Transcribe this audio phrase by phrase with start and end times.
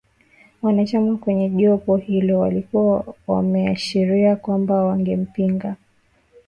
[0.61, 5.75] Wanachama kwenye jopo hilo walikuwa wameashiria kwamba wangempinga